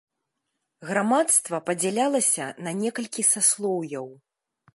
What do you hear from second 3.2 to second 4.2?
саслоўяў.